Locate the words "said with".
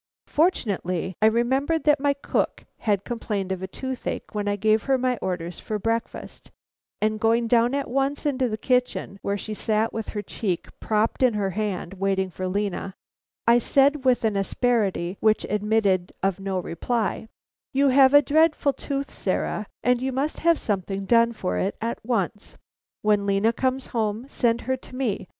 13.59-14.23